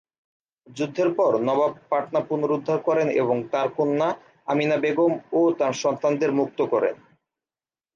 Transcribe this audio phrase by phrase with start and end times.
[0.67, 4.09] যুদ্ধের পর নবাব পাটনা পুনরুদ্ধার করেন এবং তাঁর কন্যা
[4.47, 6.95] আমিনা বেগম ও তাঁর সন্তানদের মুক্ত করেন।